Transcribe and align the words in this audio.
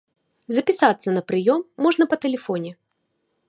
Запісацца 0.57 1.09
на 1.17 1.23
прыём 1.31 1.59
можна 1.87 2.03
па 2.15 2.21
тэлефоне. 2.25 2.71